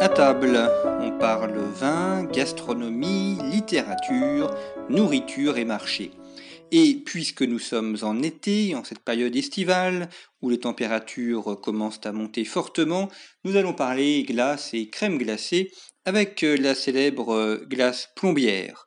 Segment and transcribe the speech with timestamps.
[0.00, 0.56] À table,
[1.00, 4.54] on parle vin, gastronomie, littérature,
[4.88, 6.12] nourriture et marché.
[6.70, 10.08] Et puisque nous sommes en été, en cette période estivale,
[10.40, 13.08] où les températures commencent à monter fortement,
[13.42, 15.72] nous allons parler glace et crème glacée
[16.04, 18.86] avec la célèbre glace plombière.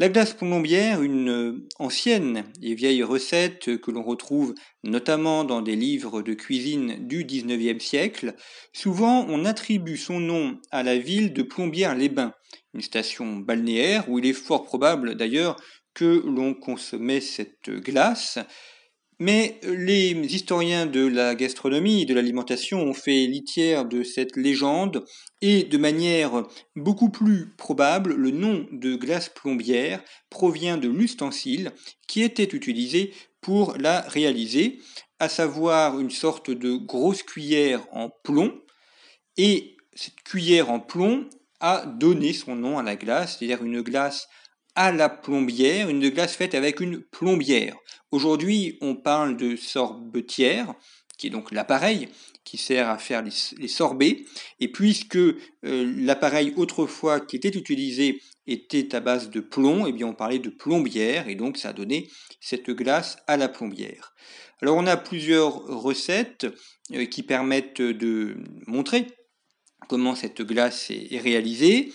[0.00, 6.22] La glace plombière, une ancienne et vieille recette que l'on retrouve notamment dans des livres
[6.22, 8.34] de cuisine du XIXe siècle,
[8.72, 12.32] souvent on attribue son nom à la ville de Plombières-les-Bains,
[12.72, 15.56] une station balnéaire où il est fort probable d'ailleurs
[15.92, 18.38] que l'on consommait cette glace,
[19.20, 25.04] mais les historiens de la gastronomie et de l'alimentation ont fait litière de cette légende
[25.42, 26.42] et de manière
[26.74, 31.72] beaucoup plus probable, le nom de glace plombière provient de l'ustensile
[32.08, 34.80] qui était utilisé pour la réaliser,
[35.18, 38.58] à savoir une sorte de grosse cuillère en plomb.
[39.36, 41.28] Et cette cuillère en plomb
[41.60, 44.28] a donné son nom à la glace, c'est-à-dire une glace
[44.74, 47.76] à la plombière, une glace faite avec une plombière.
[48.10, 50.74] Aujourd'hui, on parle de sorbetière,
[51.18, 52.08] qui est donc l'appareil
[52.44, 54.24] qui sert à faire les, sorbets.
[54.58, 59.92] Et puisque euh, l'appareil autrefois qui était utilisé était à base de plomb, et eh
[59.92, 62.08] bien on parlait de plombière, et donc ça a donné
[62.40, 64.14] cette glace à la plombière.
[64.62, 66.46] Alors on a plusieurs recettes
[66.92, 69.06] euh, qui permettent de montrer
[69.88, 71.92] comment cette glace est réalisée.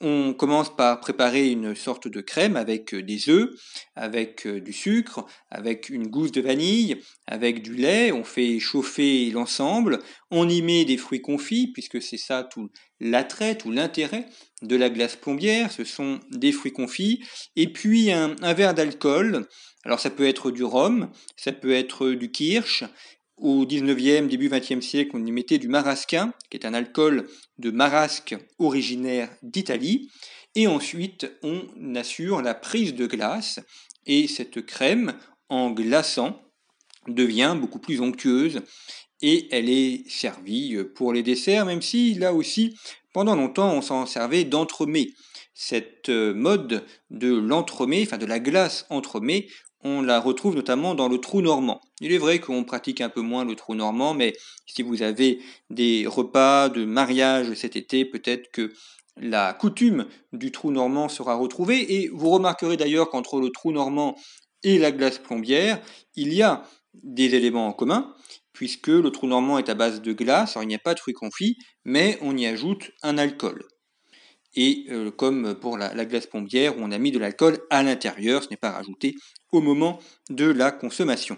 [0.00, 3.48] On commence par préparer une sorte de crème avec euh, des œufs,
[3.94, 8.12] avec euh, du sucre, avec une gousse de vanille, avec du lait.
[8.12, 10.00] On fait chauffer l'ensemble.
[10.30, 12.68] On y met des fruits confits, puisque c'est ça tout
[13.00, 14.26] l'attrait, tout l'intérêt
[14.60, 15.72] de la glace plombière.
[15.72, 17.24] Ce sont des fruits confits.
[17.56, 19.46] Et puis un, un verre d'alcool.
[19.86, 22.82] Alors ça peut être du rhum, ça peut être du kirsch,
[23.36, 27.70] au 19e, début 20e siècle, on y mettait du marasquin, qui est un alcool de
[27.70, 30.10] marasque originaire d'Italie.
[30.54, 33.60] Et ensuite, on assure la prise de glace.
[34.06, 35.14] Et cette crème,
[35.48, 36.42] en glaçant,
[37.08, 38.62] devient beaucoup plus onctueuse.
[39.20, 42.74] Et elle est servie pour les desserts, même si là aussi,
[43.12, 45.08] pendant longtemps, on s'en servait d'entremets.
[45.58, 49.46] Cette mode de l'entremets, enfin de la glace entremets,
[49.82, 51.80] on la retrouve notamment dans le trou normand.
[52.02, 54.34] Il est vrai qu'on pratique un peu moins le trou normand, mais
[54.66, 55.40] si vous avez
[55.70, 58.74] des repas de mariage cet été, peut-être que
[59.16, 61.94] la coutume du trou normand sera retrouvée.
[61.94, 64.14] Et vous remarquerez d'ailleurs qu'entre le trou normand
[64.62, 65.80] et la glace plombière,
[66.16, 68.14] il y a des éléments en commun,
[68.52, 71.00] puisque le trou normand est à base de glace, alors il n'y a pas de
[71.00, 71.56] fruits confits,
[71.86, 73.66] mais on y ajoute un alcool
[74.56, 78.48] et euh, comme pour la, glace plombière, on a mis de l'alcool à l'intérieur, ce
[78.50, 79.14] n'est pas rajouté
[79.52, 79.98] au moment
[80.30, 81.36] de la consommation.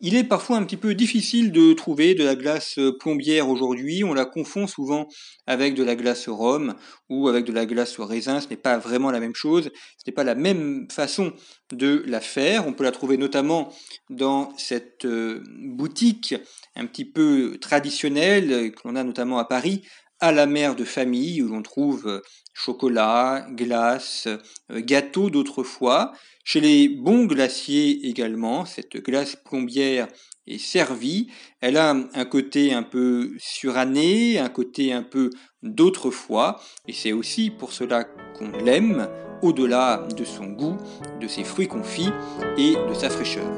[0.00, 4.02] Il est parfois un petit peu difficile de trouver de la glace plombière aujourd'hui.
[4.02, 5.08] On la confond souvent
[5.46, 6.74] avec de la glace rhum
[7.08, 8.40] ou avec de la glace raisin.
[8.40, 9.70] Ce n'est pas vraiment la même chose.
[9.96, 11.32] Ce n'est pas la même façon
[11.72, 12.66] de la faire.
[12.66, 13.72] On peut la trouver notamment
[14.10, 16.34] dans cette euh, boutique
[16.74, 19.84] un petit peu traditionnelle que l'on a notamment à Paris
[20.32, 22.20] la mère de famille où l'on trouve euh,
[22.52, 26.12] chocolat, glace, euh, gâteau d'autrefois.
[26.44, 30.08] Chez les bons glaciers également, cette glace plombière
[30.46, 31.28] est servie.
[31.60, 35.30] Elle a un côté un peu suranné, un côté un peu
[35.62, 39.08] d'autrefois, et c'est aussi pour cela qu'on l'aime,
[39.42, 40.76] au-delà de son goût,
[41.20, 42.10] de ses fruits confits
[42.58, 43.50] et de sa fraîcheur.